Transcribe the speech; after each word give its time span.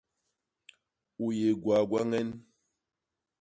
U 1.23 1.25
yé 1.39 1.49
gwaa 1.61 1.83
gwañen? 1.89 2.29